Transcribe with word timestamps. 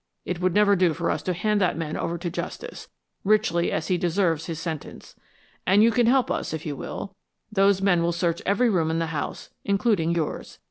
"It 0.25 0.41
would 0.41 0.55
never 0.55 0.75
do 0.75 0.95
for 0.95 1.11
us 1.11 1.21
to 1.21 1.31
hand 1.33 1.61
that 1.61 1.77
man 1.77 1.95
over 1.95 2.17
to 2.17 2.31
justice, 2.31 2.87
richly 3.23 3.71
as 3.71 3.87
he 3.87 3.99
deserves 3.99 4.47
his 4.47 4.57
sentence. 4.59 5.15
And 5.67 5.83
you 5.83 5.91
can 5.91 6.07
help 6.07 6.31
us 6.31 6.53
if 6.55 6.65
you 6.65 6.75
will. 6.75 7.15
Those 7.51 7.83
men 7.83 8.01
will 8.01 8.11
search 8.11 8.41
every 8.43 8.67
room 8.67 8.89
in 8.89 8.97
the 8.97 9.13
house, 9.13 9.51
including 9.63 10.15
yours. 10.15 10.57